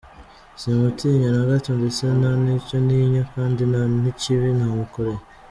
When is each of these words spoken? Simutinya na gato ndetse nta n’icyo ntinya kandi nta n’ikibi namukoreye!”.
Simutinya 0.61 1.29
na 1.35 1.41
gato 1.49 1.71
ndetse 1.79 2.03
nta 2.19 2.31
n’icyo 2.43 2.77
ntinya 2.85 3.23
kandi 3.33 3.61
nta 3.71 3.81
n’ikibi 4.01 4.49
namukoreye!”. 4.57 5.21